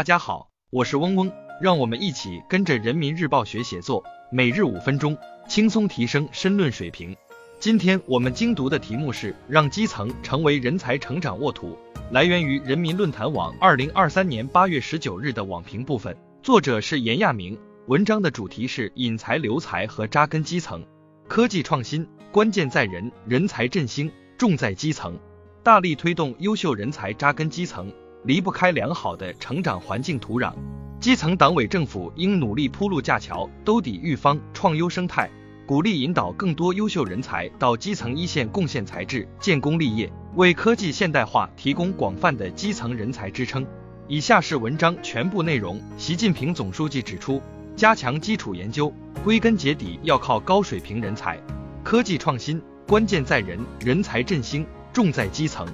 [0.00, 1.30] 大家好，我是嗡嗡，
[1.60, 5.14] 让我们一起跟着人民日报学写作，每日五分钟，
[5.46, 7.14] 轻松提升申论水平。
[7.58, 11.76] 今天我们精读的题目是让基层成为人才成长沃土，
[12.12, 17.58] 来源于人民论坛网二零二三年八月十九日的网评部分，作者是严亚明。
[17.86, 20.82] 文章的主题是引才留才和扎根基层。
[21.28, 25.20] 科技创新关键在人，人才振兴重在基层。
[25.62, 27.92] 大力推动优秀人才扎根基层，
[28.24, 30.52] 离不开良好的成长环境土壤。
[31.00, 35.30] 基层党委政府应努力铺路架桥，兜底育方，创优生态，
[35.66, 43.66] 鼓励引导更多优秀人才到基层一线贡献才智、建功立业，为科技现代化提供广泛的基层人才支撑。
[44.08, 45.80] 以下是文章全部内容。
[45.96, 47.40] 习近平总书记指出。
[47.76, 48.92] 加强基础研究，
[49.24, 51.40] 归根结底要靠高水平人才。
[51.82, 55.66] 科技创新关键在人，人才振兴重在基层。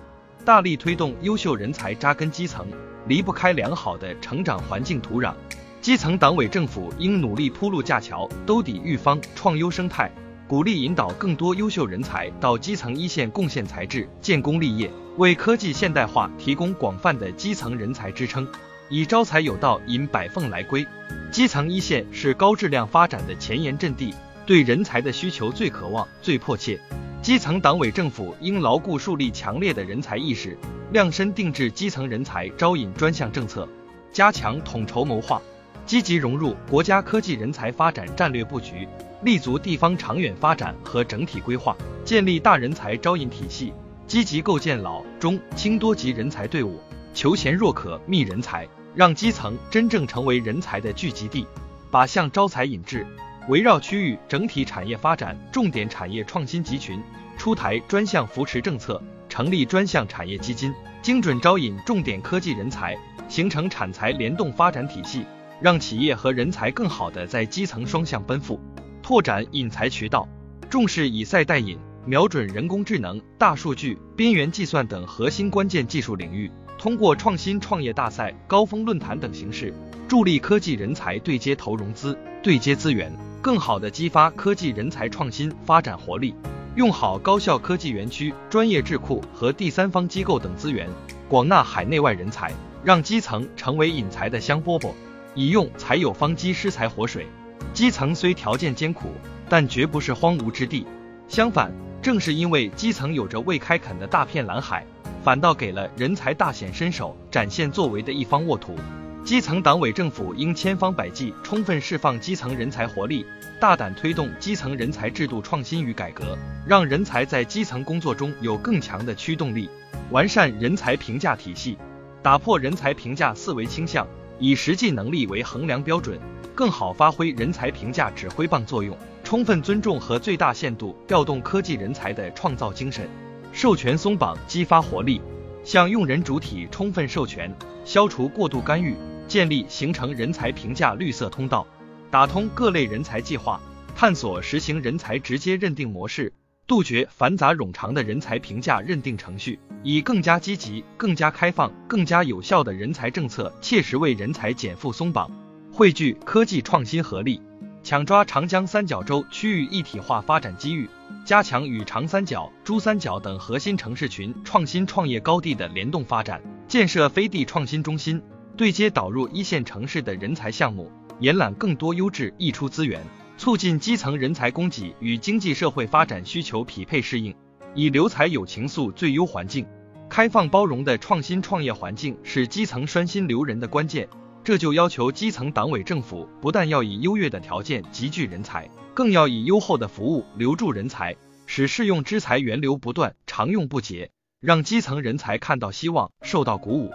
[0.47, 2.65] 大力推动优秀人才扎根基层，
[3.09, 5.35] 离不开良好的成长环境土壤。
[5.81, 10.09] 基层党委政府应努力铺路架桥，兜底育方，创优生态，
[10.47, 18.47] 鼓励引导更多优秀人才到基层一线贡献才智、建功立业，为科技现代化提供广泛的基层人才支撑。
[18.89, 20.87] 以招财有道，引百凤来归。
[21.33, 24.15] 基层一线是高质量发展的前沿阵地，
[24.47, 26.79] 对人才的需求最渴望、最迫切。
[27.23, 30.57] 基层党委政府应牢固树立强烈的人才意识，
[30.93, 33.69] 量身定制基层人才招引专项政策，
[34.13, 35.43] 加强统筹谋划，
[35.85, 38.87] 积极融入国家科技人才发展战略布局，
[39.23, 43.73] 立足地方长远发展和整体规划，建立大人才招引体系，
[44.07, 46.79] 积极构建老中青多级人才队伍。
[47.13, 51.47] 求贤若渴觅人才，让基层真正成为人才的聚集地，
[51.91, 53.05] 靶向招才引智，
[53.49, 57.01] 围绕区域整体产业发展重点产业创新集群，
[57.39, 65.25] 出台专项扶持政策，成立专项产业基金，精准招引重点科技人才，形成产才联动发展体系，
[65.61, 68.61] 让企业和人才更好的在基层双向奔赴，
[69.01, 70.29] 拓展引才渠道，
[70.69, 76.51] 重视以赛代引，瞄准人工智能、大数据、边缘计算等核心关键技术领域。
[76.79, 79.73] 通过创新创业大赛、高峰论坛等形式，
[80.09, 83.13] 助力科技人才对接投融资、对接资源，
[83.43, 86.33] 更好地激发科技人才创新发展活力。
[86.77, 90.89] 用好高校科技园区、专业智库和第三方机构等资源，
[91.29, 92.53] 广纳海内外人才，
[92.85, 94.93] 让基层成为引才的香饽饽。
[95.35, 97.27] 以用才有方机施财活水，
[97.75, 99.11] 基层虽条件艰苦，
[99.49, 100.87] 但绝不是荒芜之地。
[101.27, 104.87] 相反，正是因为基层有着未开垦的大片蓝海。
[105.25, 108.77] 反倒给了人才大显身手、展现作为的一方沃土。
[109.27, 113.27] 基层党委政府应千方百计充分释放基层人才活力，
[113.61, 119.69] 大胆推动基层人才制度创新与改革，让人才在基层工作中有更强的驱动力。
[120.13, 121.77] 完善人才评价体系，
[122.23, 124.07] 打破人才评价思维倾向，
[124.39, 126.17] 以实际能力为衡量标准，
[126.55, 133.09] 更好发挥人才评价指挥棒作用，充分尊重和最大限度调动科技人才的创造精神。
[133.53, 135.21] 授权松绑，激发活力，
[135.65, 137.53] 向用人主体充分授权，
[137.85, 138.95] 消除过度干预，
[139.29, 141.67] 建立形成人才评价绿色通道，
[142.11, 143.61] 打通各类人才计划，
[143.95, 146.33] 探索实行人才直接认定模式，
[146.67, 155.31] 杜绝繁杂冗长的人才评价认定程序，以更加积极、更加开放、更加有效的人才政策，切实为人才减负松绑，
[155.73, 157.41] 汇聚科技创新合力，
[157.83, 160.89] 抢抓长江三角洲区域一体化发展机遇。
[161.25, 168.23] 加强与长三角、珠三角等核心城市群创新创业高地的联动发展，建设飞地创新中心，
[168.57, 170.91] 对接导入一线城市的人才项目，
[171.21, 173.03] 延揽更多优质溢出资源，
[173.37, 177.35] 促进基层人才供给与经济社会发展需求匹配适应，
[177.75, 179.67] 以留才有情愫最优环境。
[180.09, 184.09] 开放包容的创新创业环境是基层拴心留人的关键，
[184.43, 188.71] 这就要求基层党委政府不但要以优越的条件集聚人才。
[188.95, 196.91] 更要以优厚的服务留住人才，使适用之才源流不断、常用不竭，让基层人才看到希望、受到鼓舞，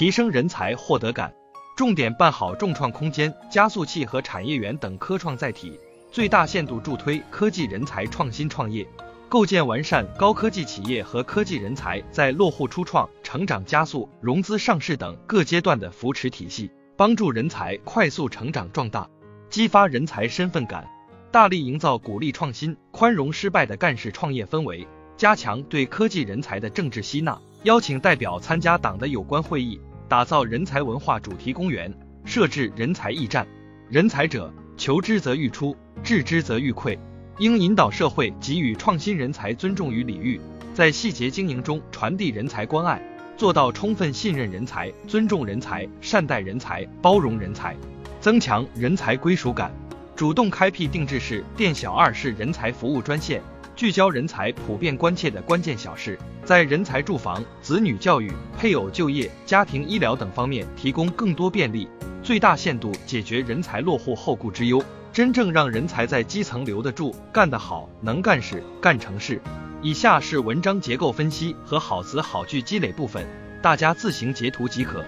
[0.00, 1.30] 提升人才获得感。
[1.76, 5.78] 重点办好众创空间、加速器和产业园等科创载体，
[6.10, 8.88] 最大限度助推科技人才创新创业，
[9.28, 19.06] 构建完善高科技企业和科技人才在落户初创、成长加速、融资上市等各阶段的扶持体系，帮助人才快速成长壮大，
[19.50, 20.88] 激发人才身份感。
[21.30, 24.88] 大力营造鼓励创新、宽容失败的干事创业氛围，
[25.18, 29.78] 加强对科技人才的政治吸纳，邀请代表参加党的有关会议，
[30.10, 33.46] 打造人才文化主题公园，设置人才驿站。
[33.88, 36.98] 人才者，求之则欲出，致之则欲溃。
[37.38, 40.40] 应引导社会给予创新人才尊重与礼遇，
[40.74, 43.00] 在细节经营中传递人才关爱，
[43.36, 47.76] 做到充分信任人才、尊重人才、善待人才、包容人才，
[48.20, 49.72] 增强人才归属感。
[50.16, 53.40] 主动开辟定制式店小二是人才服务专线，
[53.76, 61.88] 聚焦人才普遍关切的关键小事，在人才住房、子女教育、配偶就业、家庭医疗等方面提供更多便利，
[62.22, 64.82] 最大限度解决人才落户后顾之忧，
[65.12, 69.40] 真正让人才在基层留得住、干得好、能干事、干成事。
[69.82, 73.26] 以下是文章结构分析和好词好句积累部分，
[73.62, 75.02] 大家自行截图即可。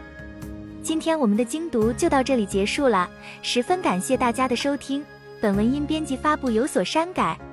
[0.82, 3.08] 今天我们的精读就到这里结束了，
[3.42, 5.04] 十分感谢大家的收听。
[5.40, 7.38] 本文因编辑发布有所删改，